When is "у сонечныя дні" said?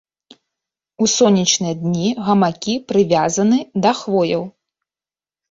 1.03-2.09